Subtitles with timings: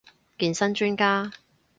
[0.35, 1.31] 健身專家